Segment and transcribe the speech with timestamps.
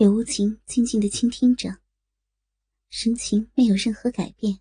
[0.00, 1.78] 柳无情静静的倾听着，
[2.88, 4.60] 神情没有任何改变。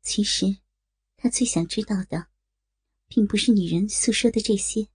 [0.00, 0.58] 其实，
[1.16, 2.28] 他最想知道的，
[3.08, 4.86] 并不是女人诉说的这些。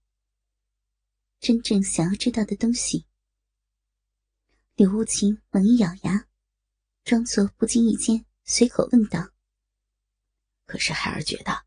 [1.42, 3.06] 真正想要知道的东西，
[4.76, 6.30] 柳无情猛一咬牙，
[7.04, 9.34] 装作不经意间随口问道
[10.66, 11.66] ：“可是孩儿觉得，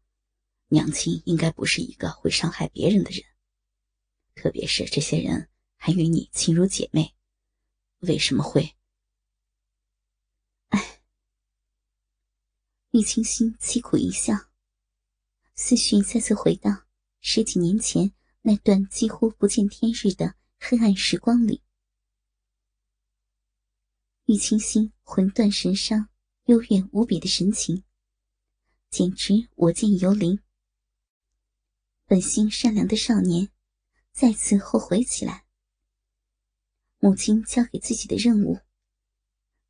[0.68, 3.22] 娘亲应该不是一个会伤害别人的人，
[4.34, 5.50] 特别是这些人
[5.84, 7.16] 还与你亲如姐妹，
[8.02, 8.76] 为什么会？”
[10.70, 11.00] 哎，
[12.92, 14.32] 玉清心凄苦一笑，
[15.56, 16.84] 思绪再次回到
[17.20, 18.12] 十几年前。
[18.42, 21.62] 那段几乎不见天日的黑暗时光里，
[24.26, 26.08] 玉清心魂断神伤、
[26.44, 27.82] 幽怨无比的神情，
[28.88, 30.38] 简直我见犹怜。
[32.06, 33.50] 本性善良的少年，
[34.12, 35.41] 再次后悔起来。
[37.04, 38.60] 母亲交给自己的任务，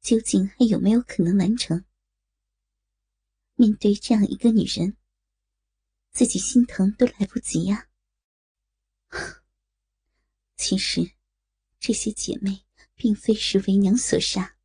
[0.03, 1.83] 究竟还有没有可能完成？
[3.55, 4.99] 面对这样一个女人，
[6.11, 7.89] 自己心疼都来不及呀。
[10.57, 11.13] 其实，
[11.81, 14.59] 这些姐妹并非是为娘所杀，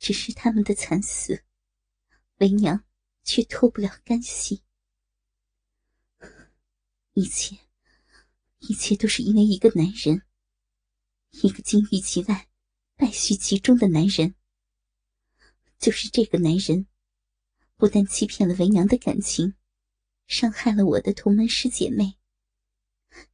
[0.00, 1.44] 只是他们的惨死，
[2.38, 2.84] 为娘
[3.22, 4.64] 却脱不了干系。
[7.12, 7.56] 一切，
[8.58, 10.24] 一切都是因为一个男人，
[11.30, 12.48] 一个金玉其外，
[12.96, 14.34] 败絮其中的男人。
[15.78, 16.86] 就是这个男人，
[17.76, 19.54] 不但欺骗了为娘的感情，
[20.26, 22.16] 伤害了我的同门师姐妹。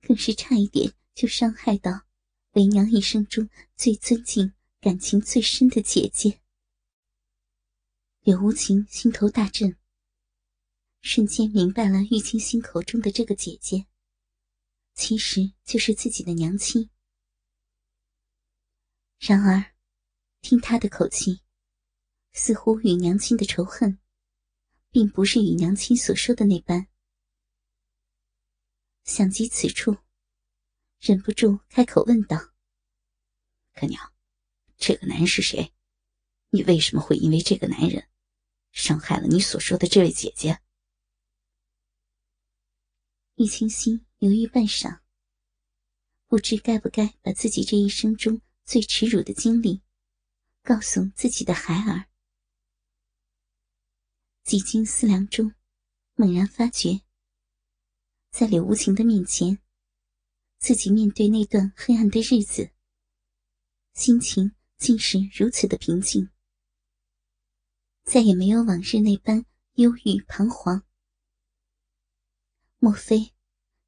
[0.01, 2.07] 更是差一点就伤害到
[2.53, 6.41] 为娘一生中最尊敬、感情最深的姐姐。
[8.21, 9.77] 柳无情心头大震，
[11.01, 13.87] 瞬间明白了玉清心口中的这个姐姐，
[14.95, 16.91] 其实就是自己的娘亲。
[19.27, 19.73] 然而，
[20.43, 21.41] 听他的口气，
[22.35, 23.99] 似乎与娘亲的仇恨，
[24.91, 26.89] 并不是与娘亲所说的那般。
[29.05, 29.97] 想及此处，
[31.01, 32.37] 忍不住开口问道
[33.73, 34.13] ：“可娘，
[34.77, 35.73] 这个男人是谁？
[36.51, 38.07] 你为什么会因为这个男人，
[38.73, 40.61] 伤害了你所说的这位姐姐？”
[43.37, 45.01] 玉清心犹豫半晌，
[46.27, 49.83] 不知该不该把自己这一生中最耻辱的经历，
[50.63, 52.07] 告诉自己的孩儿。
[54.43, 55.55] 几经思量中，
[56.15, 57.03] 猛然发觉。
[58.31, 59.61] 在柳无情的面前，
[60.59, 62.73] 自己面对那段黑暗的日子，
[63.93, 66.31] 心情竟是如此的平静，
[68.03, 70.85] 再也没有往日那般忧郁彷徨。
[72.79, 73.33] 莫非，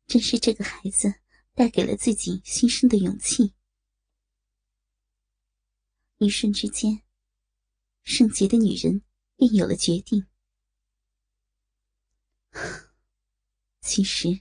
[0.07, 1.15] 真是这个孩子
[1.55, 3.56] 带给了自己新生的勇气？
[6.19, 7.03] 一瞬之间，
[8.03, 9.03] 圣洁的女人
[9.37, 10.27] 便有了决定。
[13.83, 14.41] 其实，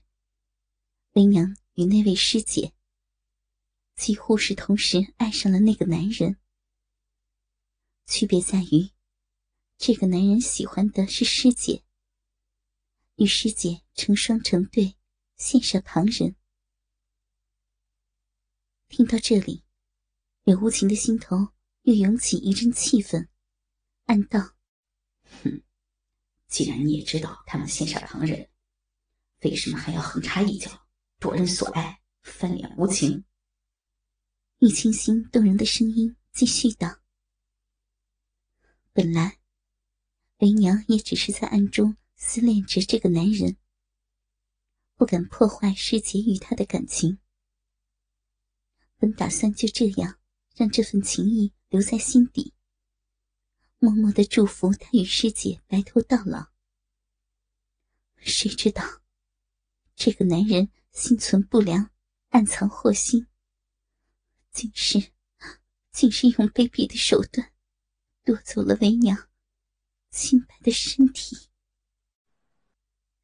[1.12, 2.74] 为娘与那位师姐
[3.97, 6.40] 几乎是同时爱上了那个男人。
[8.06, 8.91] 区别在于，
[9.78, 11.84] 这个男人喜欢的是师姐，
[13.16, 14.96] 与师姐成双成对，
[15.38, 16.38] 羡煞旁人。
[18.88, 19.66] 听到这里，
[20.44, 21.50] 柳无情的心头
[21.85, 23.29] 又涌起一阵气愤，
[24.06, 24.40] 暗道
[25.44, 25.62] ：“哼，
[26.47, 28.50] 既然你也知道他们羡煞旁人。”
[29.44, 30.88] 为什么还要横插一脚，
[31.19, 33.23] 夺人所爱，翻脸无情？
[34.57, 37.01] 玉清心动人的声音继续道
[38.91, 39.38] ：“本来，
[40.38, 43.57] 为娘也只是在暗中思念着这个男人，
[44.96, 47.19] 不敢破坏师姐与他的感情。
[48.97, 50.17] 本打算就这样
[50.56, 52.53] 让这份情谊留在心底，
[53.80, 56.53] 默默的祝福他与师姐白头到老。
[58.16, 58.81] 谁知道？”
[59.94, 61.91] 这个男人心存不良，
[62.30, 63.28] 暗藏祸心，
[64.53, 65.12] 竟是，
[65.91, 67.52] 竟是用卑鄙的手段
[68.23, 69.28] 夺走了为娘
[70.11, 71.50] 清白的身体。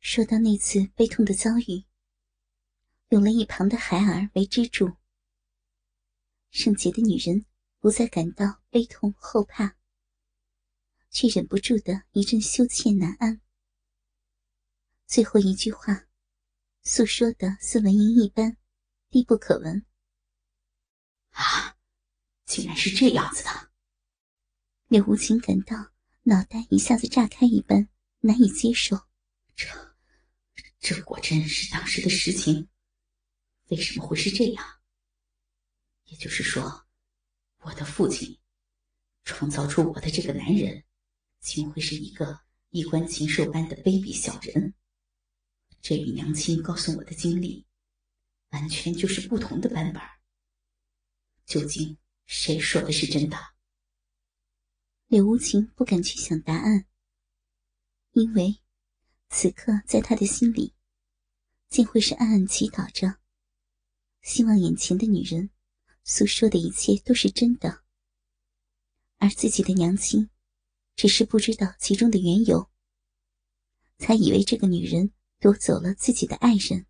[0.02, 1.86] 说到那次悲痛的遭遇，
[3.08, 4.98] 有了一旁的孩儿为支柱，
[6.50, 7.46] 圣洁的女人
[7.82, 9.76] 不再感到悲痛后怕，
[11.10, 13.42] 却忍不住的一阵羞怯难安。
[15.06, 16.08] 最后一句话。
[16.84, 18.58] 诉说的似蚊蝇一般，
[19.12, 19.86] 低不可闻。
[21.30, 21.78] 啊，
[22.46, 23.72] 竟然是这样子的！
[24.88, 25.92] 柳无情感到
[26.24, 27.88] 脑袋一下子炸开一般，
[28.22, 28.98] 难以接受。
[29.56, 29.68] 这，
[30.80, 32.68] 这果真是当时的实情？
[33.68, 34.82] 为什么会是这样？
[36.06, 36.88] 也就是说，
[37.62, 38.38] 我的父亲
[39.24, 40.84] 创造出我的这个男人，
[41.40, 44.74] 竟会是一个衣冠禽兽般的卑鄙小人。
[45.80, 47.66] 这与娘亲告诉我的经历，
[48.50, 50.02] 完全就是不同的版本。
[51.46, 53.38] 究竟谁说的是真的？
[55.08, 56.88] 柳无情不敢去想答案，
[58.12, 58.60] 因为
[59.30, 60.74] 此刻在他的心里，
[61.70, 63.18] 竟会是暗暗祈祷着，
[64.22, 65.52] 希望眼前的女人
[66.04, 67.84] 诉说的一切都是真的，
[69.18, 70.30] 而自己的娘亲
[70.96, 72.70] 只是不知道其中的缘由，
[73.98, 75.12] 才以为这个女人。
[75.42, 76.86] 夺走了自己的爱人，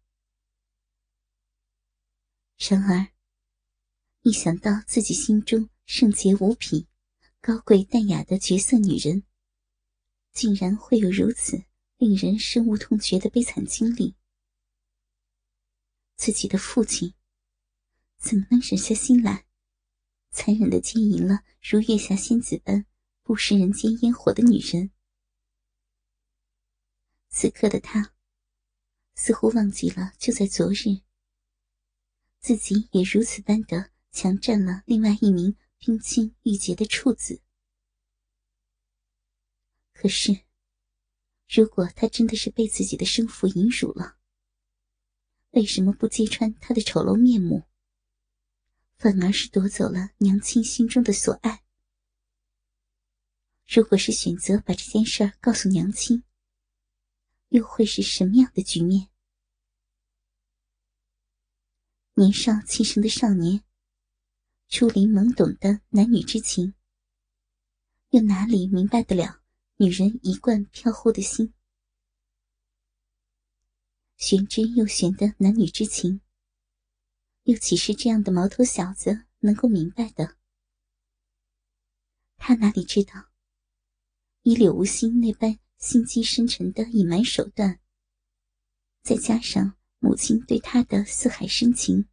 [2.57, 3.13] 然而，
[4.23, 6.89] 一想到自己心中圣洁无匹、
[7.39, 9.23] 高贵淡雅的绝色女人，
[10.33, 11.63] 竟然会有如此
[11.95, 14.17] 令人深恶痛绝的悲惨经历，
[16.17, 17.13] 自己的父亲
[18.21, 19.45] 怎么能忍下心来，
[20.29, 22.85] 残忍的奸淫了如月下仙子般
[23.23, 24.91] 不食人间烟火的女人？
[27.29, 28.13] 此刻的他。
[29.15, 31.01] 似乎忘记了，就在昨日，
[32.39, 37.41] 自己也如此般的强占了另外一名冰清玉洁的处子。
[39.93, 40.41] 可是，
[41.49, 44.17] 如果他真的是被自己的生父淫辱了，
[45.51, 47.63] 为什么不揭穿他的丑陋面目，
[49.01, 51.63] 反而是夺走了娘亲心中的所爱？
[53.65, 56.23] 如果是选择把这件事告诉娘亲，
[57.49, 59.09] 又会是什么样的局面？
[62.13, 63.63] 年少气盛的少年，
[64.69, 66.75] 初临懵懂的男女之情，
[68.11, 69.41] 又哪里明白得了
[69.77, 71.51] 女人一贯飘忽的心？
[74.17, 76.21] 玄之又玄的男女之情，
[77.43, 80.37] 又岂是这样的毛头小子能够明白的？
[82.37, 83.29] 他哪里知道，
[84.43, 85.59] 以柳无心那般。
[85.81, 87.79] 心机深沉的隐瞒手段，
[89.01, 92.07] 再加上母亲对他的四海深情，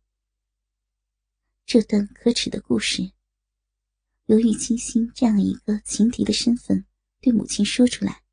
[1.67, 3.13] 这段可耻的故事，
[4.25, 6.87] 由于清心这样一个情敌的身份
[7.21, 8.25] 对母亲说出来，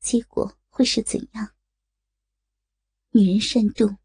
[0.00, 1.54] 结果会是怎样？
[3.10, 3.96] 女人善妒，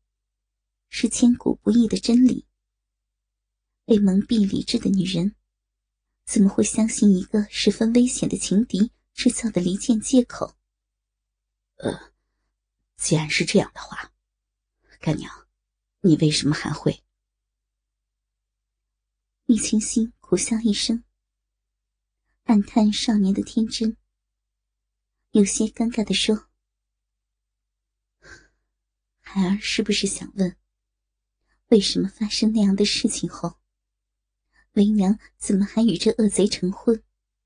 [0.94, 2.46] 是千古不易的真理。
[3.86, 5.36] 被蒙蔽理智的女人，
[6.26, 8.92] 怎么会相信一个十分危险的情敌？
[9.14, 10.56] 制造的离间借口。
[11.78, 12.14] 呃，
[12.98, 14.14] 既然是这样的话，
[15.00, 15.48] 干娘，
[16.02, 17.04] 你为什么还会？
[19.48, 21.04] 玉清心苦笑一声，
[22.44, 23.98] 暗叹少年的天真，
[25.32, 26.50] 有些尴尬的说
[29.20, 30.58] ：“孩儿是不是想问，
[31.72, 33.58] 为什么发生那样的事情后，
[34.74, 37.02] 为娘怎么还与这恶贼成婚，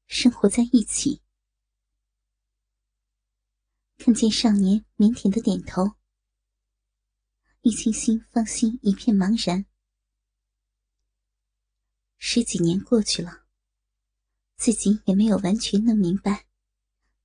[0.08, 1.22] 生活在一起？”
[4.00, 5.92] 看见少年腼腆的点头，
[7.62, 9.68] 玉清心芳心一片茫然。
[12.18, 13.46] 十几年过去了，
[14.58, 16.48] 自己也没有完全弄明白，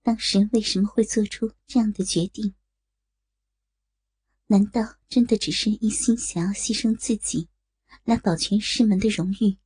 [0.03, 2.55] 当时为什么会做出这样的决定？
[4.51, 7.49] 难道真的只是一心想要牺牲自己，
[8.03, 9.57] 来保全师门的荣誉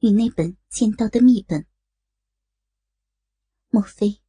[0.00, 1.66] 与那本剑道的秘本？
[3.70, 4.20] 莫非？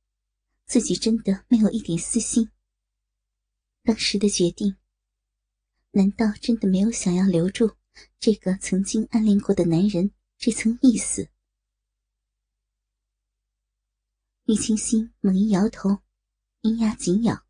[0.66, 2.50] 自己真的没有一点私心。
[3.84, 4.78] 当时的决定，
[5.92, 7.76] 难道真的没有想要留住
[8.18, 11.30] 这个曾经暗恋过的男人这层意思？
[14.46, 16.02] 玉清心猛一摇头，
[16.62, 17.45] 银牙紧咬，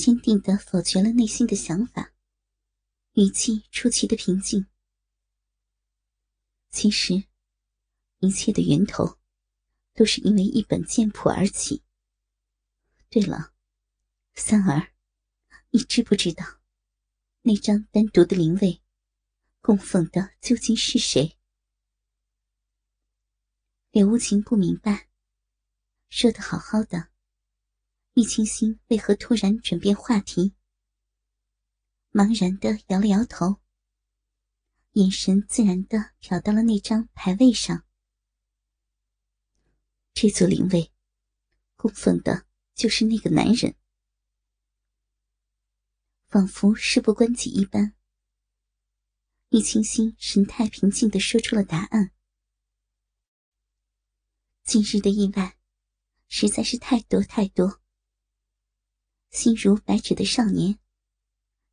[0.00, 2.14] 坚定的否决了内心的想法，
[3.12, 4.64] 语气出奇的平静。
[6.70, 7.24] 其实，
[8.20, 9.18] 一切的源头，
[9.92, 11.82] 都是因为一本剑谱而起。
[13.10, 13.52] 对了，
[14.32, 14.94] 三儿，
[15.68, 16.46] 你知不知道
[17.42, 18.80] 那张单独的灵位
[19.60, 21.36] 供奉的究竟是谁？
[23.90, 25.10] 柳无情不明白，
[26.08, 27.10] 说的好好的，
[28.20, 30.54] 玉清心为何突然转变话题？
[32.12, 33.62] 茫然的摇了摇头，
[34.92, 37.86] 眼神自然的瞟到了那张牌位上。
[40.12, 40.92] 这座灵位
[41.76, 42.46] 供奉的。
[42.74, 43.74] 就是那个男人，
[46.28, 47.94] 仿佛事不关己一般。
[49.50, 52.12] 玉清心神态平静的说出了答案。
[54.62, 55.58] 今日的意外，
[56.28, 57.79] 实在是太多太多。
[59.30, 60.78] 心如白纸的少年，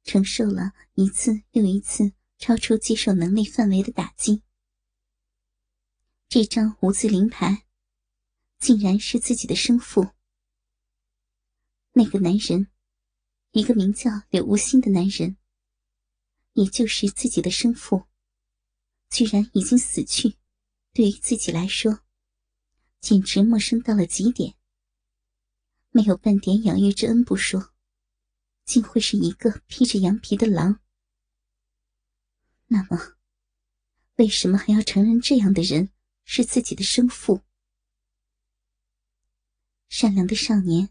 [0.03, 4.43] 承受了一次又一次超出接受能力范围的打击。
[6.29, 7.65] 这张无字灵牌，
[8.59, 10.09] 竟然是自己的生父。
[11.93, 12.67] 那个男人，
[13.51, 15.37] 一个名叫柳无心的男人，
[16.53, 18.03] 也就是自己的生父，
[19.09, 20.35] 居然已经死去。
[20.93, 22.01] 对于自己来说，
[22.99, 24.55] 简直陌生到了极点。
[25.97, 27.73] 没有半点养育之恩不说，
[28.65, 30.79] 竟会是一个披着羊皮的狼。
[32.67, 33.15] 那么，
[34.17, 35.89] 为什么还要承认这样的人
[36.23, 37.41] 是自己的生父？
[39.89, 40.87] 善良的少年，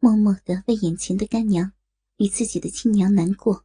[0.00, 1.72] 默默的为眼前的干娘
[2.16, 3.64] 与自己的亲娘难过。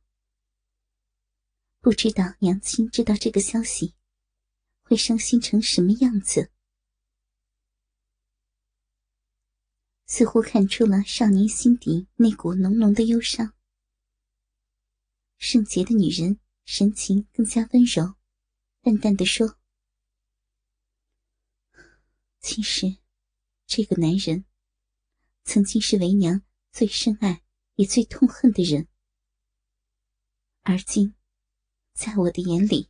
[1.80, 3.96] 不知道娘亲知道这个消息，
[4.84, 6.51] 会伤心成什么样子？
[10.13, 13.53] 似乎看出了少年心底那股浓浓的忧伤。
[15.38, 16.38] 圣洁的女人。
[16.63, 18.15] 神情更加温柔，
[18.82, 19.58] 淡淡的说
[22.39, 22.98] ：“其实，
[23.65, 24.46] 这个男人
[25.44, 26.41] 曾经是为娘
[26.72, 27.41] 最深爱
[27.75, 28.88] 也最痛恨的人，
[30.62, 31.15] 而今，
[31.94, 32.89] 在我的眼里，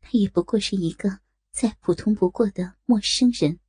[0.00, 1.20] 他也不过是一个
[1.52, 3.60] 再普通不过的陌生人。”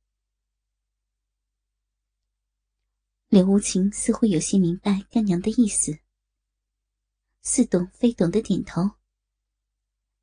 [3.32, 5.98] 柳无情似乎有些明白干娘的意思，
[7.40, 8.90] 似懂非懂的点头。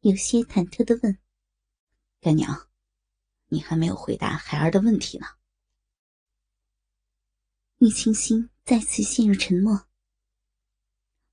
[0.01, 1.17] 有些忐忑的问
[2.21, 2.69] ：“干娘，
[3.47, 5.25] 你还没有回答孩儿的问题呢。”
[7.81, 9.87] 玉清心再次陷入沉默，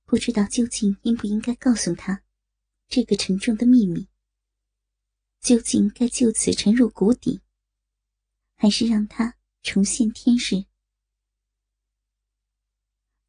[0.07, 2.23] 不知道究竟应不应该告诉他
[2.89, 4.09] 这个沉重的秘密。
[5.41, 7.43] 究竟该就此沉入谷底，
[8.55, 10.65] 还是让他重现天日？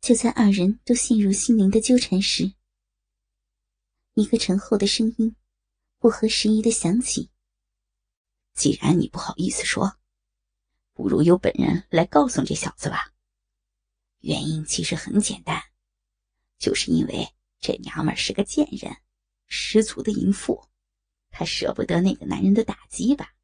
[0.02, 2.54] 就在二人都陷入心灵的纠缠时。
[4.14, 5.36] 一个沉厚的声音，
[6.00, 7.30] 不合时宜的响起。
[8.54, 10.00] 既然你不好意思说，
[10.94, 13.14] 不如由本人来告诉这小子吧。
[14.22, 15.62] 原因其实很简单，
[16.58, 17.28] 就是因为
[17.60, 18.98] 这娘们是个贱人，
[19.46, 20.68] 十足的淫妇，
[21.30, 23.36] 她舍不得那个男人的打击吧，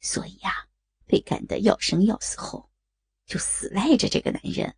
[0.00, 0.68] 所以呀，
[1.06, 2.68] 被干得要生要死后，
[3.26, 4.74] 就死赖着这个男人。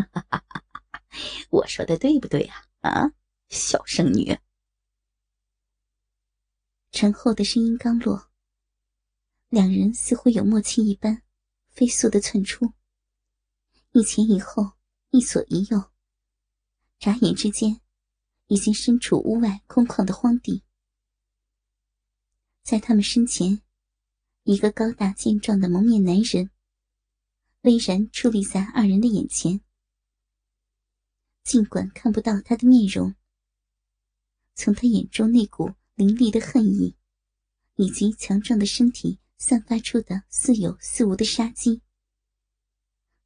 [1.50, 2.66] 我说的对不对呀？
[2.80, 3.12] 啊，
[3.48, 4.38] 小圣女。
[6.92, 8.30] 陈厚的声音刚落，
[9.48, 11.22] 两人似乎有默契一般，
[11.68, 12.72] 飞速的窜出，
[13.92, 14.72] 一前一后，
[15.10, 15.90] 一左一右，
[16.98, 17.80] 眨眼之间，
[18.48, 20.64] 已经身处屋外空旷的荒地。
[22.62, 23.62] 在他们身前，
[24.44, 26.50] 一个高大健壮的蒙面男人，
[27.62, 29.60] 巍然矗立在二人的眼前。
[31.42, 33.14] 尽管看不到他的面容，
[34.54, 35.74] 从他眼中那股。
[35.96, 36.96] 凌厉的恨意，
[37.74, 41.82] 以及强壮的身体散发出的似有似无的杀机，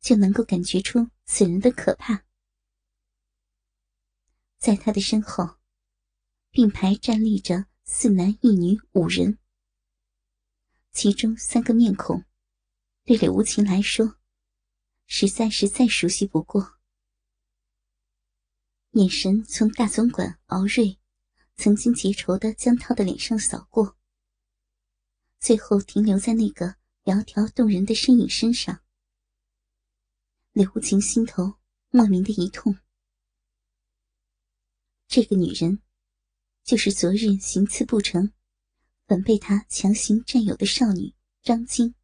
[0.01, 2.25] 就能够感觉出此人的可怕。
[4.59, 5.59] 在他的身后，
[6.51, 9.39] 并排站立着四男一女五人，
[10.91, 12.25] 其中三个面孔，
[13.05, 14.17] 对柳无情来说，
[15.07, 16.74] 实在是再熟悉不过。
[18.95, 20.99] 眼神从大总管敖瑞。
[21.57, 23.97] 曾经结仇的江涛的脸上扫过，
[25.39, 26.75] 最后停留在那个
[27.05, 28.81] 窈窕动人的身影身上。
[30.51, 31.55] 柳无情心头
[31.91, 32.77] 莫名的一痛。
[35.07, 35.81] 这个女人，
[36.65, 38.33] 就是昨日行刺不成，
[39.07, 41.95] 反被他强行占有的少女张晶。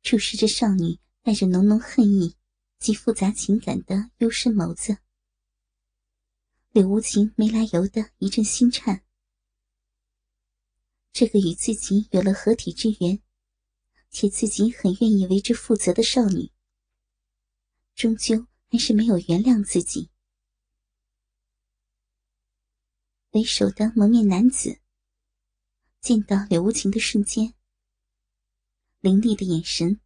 [0.00, 2.34] 注视着少女带着浓浓恨意
[2.80, 4.98] 及复杂情感的幽深眸子。
[6.70, 9.04] 柳无情没来由的一阵心颤。
[11.12, 13.20] 这个与自己有了合体之缘，
[14.08, 16.50] 且自己很愿意为之负责的少女，
[17.94, 20.10] 终究还是没有原谅自己。
[23.32, 24.80] 为首的蒙面男子
[26.00, 27.52] 见到柳无情的瞬间，
[29.00, 30.00] 凌厉的眼神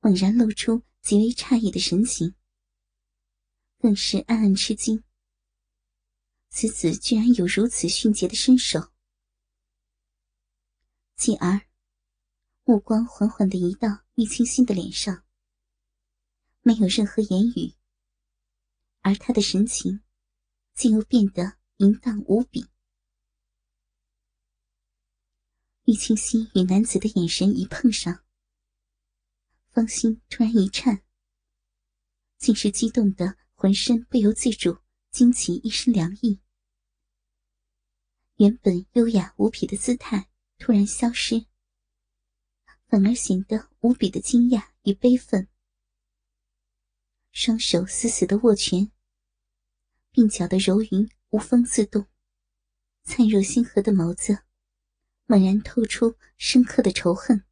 [0.00, 2.34] 猛然露出极为诧异的神情，
[3.78, 5.04] 更是暗暗吃惊。
[6.50, 8.92] 此子居然有如此迅捷的身手，
[11.14, 11.60] 继而
[12.64, 15.24] 目光缓缓的移到玉清心的脸上，
[16.62, 17.72] 没有任何言语，
[19.02, 20.00] 而他的神情
[20.74, 22.66] 竟又变得淫荡无比。
[25.84, 28.25] 玉清心与男子的眼神一碰上，
[29.76, 31.02] 芳心突然一颤，
[32.38, 34.78] 竟是激动的浑身不由自主
[35.10, 36.40] 惊起一身凉意。
[38.36, 41.44] 原本优雅无比的姿态突然消失，
[42.86, 45.46] 反而显得无比的惊讶与悲愤。
[47.30, 48.90] 双手死死的握拳，
[50.14, 52.06] 鬓角的柔云无风自动，
[53.04, 54.38] 灿若星河的眸子
[55.26, 57.44] 猛然透出深刻的仇恨，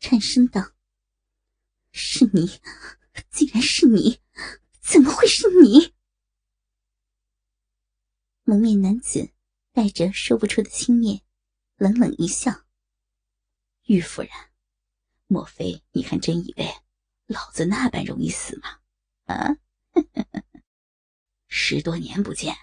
[0.00, 0.72] 颤声道
[1.92, 2.60] ：“是你，
[3.30, 4.20] 竟然是你！
[4.80, 5.94] 怎么会是你？”
[8.44, 9.30] 蒙面男子
[9.72, 11.22] 带着说不出的轻蔑，
[11.76, 12.64] 冷冷一笑
[13.86, 14.30] ：“玉夫人，
[15.26, 16.68] 莫非你还真以为
[17.26, 18.80] 老子那般容易死吗？”
[19.26, 19.56] 啊，
[21.46, 22.56] 十多年不见，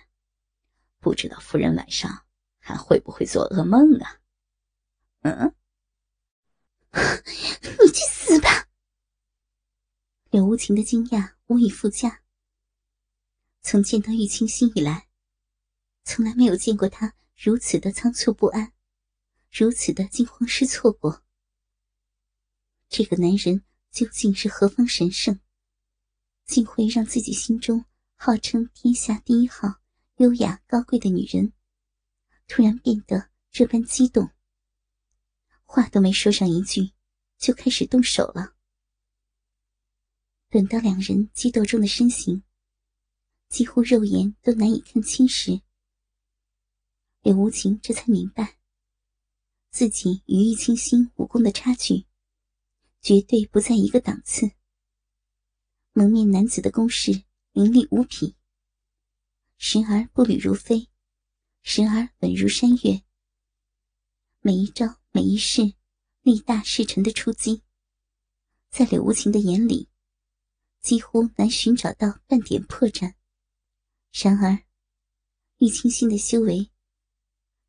[1.00, 2.26] 不知道夫人晚上
[2.60, 4.20] 还会不会做噩梦啊？
[5.22, 5.56] 嗯，
[7.80, 8.69] 你去死吧！
[10.32, 12.22] 柳无情的惊讶无以复加。
[13.64, 15.08] 从见到玉清心以来，
[16.04, 18.72] 从来没有见过他如此的仓促不安，
[19.52, 21.24] 如此的惊慌失措过。
[22.90, 25.40] 这个男人究竟是何方神圣？
[26.46, 29.82] 竟会让自己心中号称天下第一号、
[30.18, 31.54] 优雅高贵的女人，
[32.48, 34.30] 突然变得这般激动。
[35.64, 36.92] 话都没说上一句，
[37.38, 38.56] 就开始动手了。
[40.50, 42.44] 等到两人激斗中的身形
[43.50, 45.62] 几乎肉眼都难以看清时，
[47.22, 48.58] 柳无情这才明白，
[49.70, 52.06] 自己与玉清心武功的差距，
[53.02, 54.52] 绝对不在一个档次。
[55.94, 58.36] 蒙面男子的攻势凌厉无比，
[59.58, 60.88] 时而步履如飞，
[61.62, 63.04] 时而稳如山岳。
[64.42, 65.74] 每一招每一式，
[66.22, 67.62] 力大势沉的出击，
[68.70, 69.89] 在柳无情的眼里，
[70.82, 73.14] 几乎难寻找到半点破绽。
[74.12, 74.64] 然而，
[75.58, 76.72] 玉清心的修为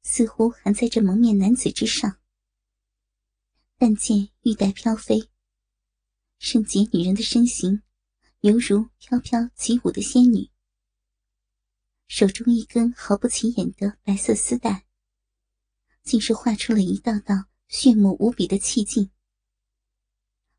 [0.02, 2.18] 似乎还在这蒙面男子之上。
[3.76, 5.30] 但见玉带飘飞，
[6.38, 7.82] 圣洁女人的身形。
[8.40, 10.50] 犹如飘飘起舞的仙女，
[12.08, 14.86] 手中一根毫不起眼的白色丝带，
[16.02, 17.34] 竟是画出了一道道
[17.68, 19.10] 炫目无比的气劲，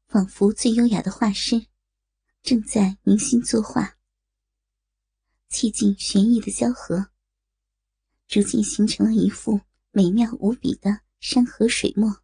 [0.05, 1.69] 仿佛最优雅的画师
[2.41, 3.97] 正在凝心作画。
[5.49, 7.11] 气劲玄异的交合，
[8.27, 12.23] 逐渐形成了一幅美妙无比的山河水墨。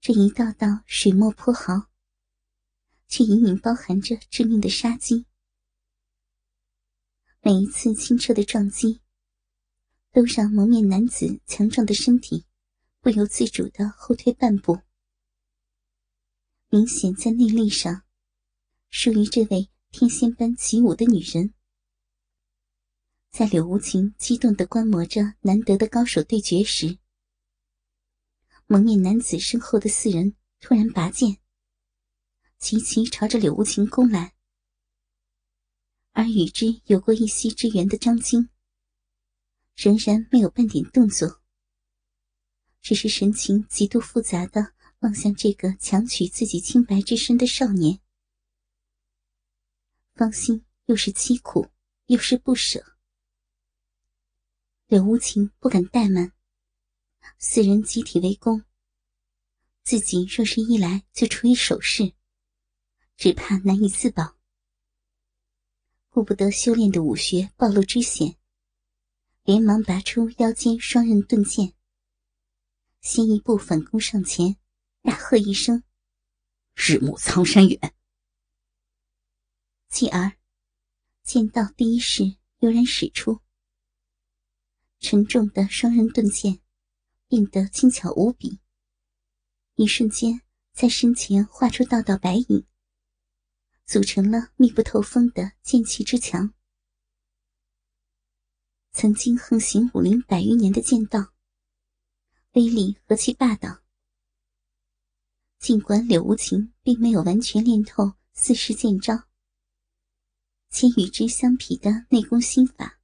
[0.00, 1.90] 这一道道水墨泼毫。
[3.06, 5.26] 却隐隐包含着致命的杀机。
[7.42, 9.02] 每一次清澈的撞击，
[10.10, 12.44] 都让蒙面男子强壮的身体
[13.00, 14.80] 不由自主的后退半步。
[16.70, 18.02] 明显在内力上，
[18.96, 21.52] 属于这位天仙般起舞的女人。
[23.32, 26.96] 在柳无情激动的观摩着难得的高手对决时，
[28.66, 31.38] 蒙面男子身后的四人突然拔剑。
[32.60, 34.32] 齐齐朝着柳无情攻来，
[36.12, 38.48] 而与之有过一夕之缘的张晶，
[39.74, 41.42] 仍然没有半点动作，
[42.80, 47.98] 只是神情极度复杂的望向这个强取自己清白之身的少年，
[50.14, 51.66] 芳心又是凄苦，
[52.06, 52.96] 又是不舍。
[54.86, 56.32] 柳无情不敢怠慢，
[57.36, 58.62] 四人集体围攻，
[59.82, 62.14] 自己若是一来就处以手势。
[63.16, 64.36] 只怕难以自保，
[66.10, 68.36] 顾不得修炼的武学暴露之险，
[69.42, 71.74] 连忙拔出腰间双刃钝剑，
[73.00, 74.56] 先一步反攻上前，
[75.02, 75.82] 大喝一声
[76.74, 77.94] ：“日暮苍山远！”
[79.94, 80.32] 继而，
[81.22, 82.24] 剑道第一式
[82.58, 83.38] 悠然使出，
[84.98, 86.58] 沉重的双刃盾剑
[87.28, 88.58] 变得轻巧无比，
[89.76, 90.40] 一瞬间
[90.72, 92.66] 在身前画出道道白影。
[93.84, 96.52] 组成了密不透风的剑气之墙。
[98.90, 101.32] 曾经横行武林百余年的剑道，
[102.54, 103.84] 威力何其霸道！
[105.60, 109.28] 尽管柳无情并没有完全练透四式剑招，
[110.74, 112.98] 且与之相匹的内功心法，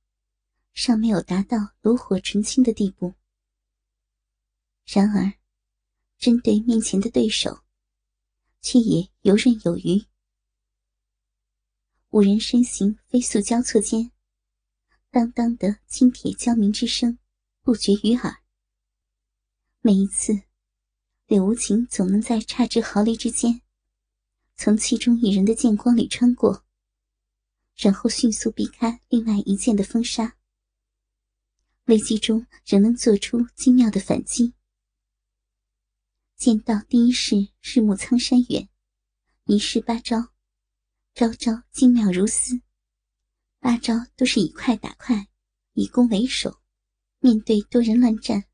[0.73, 3.15] 尚没有达到炉火纯青的地步。
[4.85, 5.35] 然而，
[6.19, 7.61] 针对面前的对手，
[8.61, 10.05] 却也游刃有余。
[12.09, 14.11] 五人身形飞速交错间，
[15.09, 17.21] 当当的金铁交鸣之声
[17.63, 18.43] 不绝于耳。
[19.81, 20.33] 每一次，
[21.29, 23.63] 柳无情总能在差之毫厘之间，
[24.57, 26.65] 从其中一人的剑光里穿过，
[27.77, 30.37] 然后迅速避开另外一剑的封杀。
[31.87, 34.55] 危机中仍能做出精妙的反击。
[36.37, 38.69] 剑道第一式日暮苍山远，
[39.45, 40.33] 一式八招，
[41.13, 42.63] 招招精妙如丝，
[43.59, 45.29] 八招都是以快打快，
[45.75, 46.61] 以攻为守。
[47.19, 48.45] 面对多人乱战，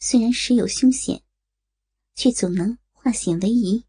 [0.00, 1.22] 虽然时有凶险，
[2.16, 3.84] 却总能化险为夷。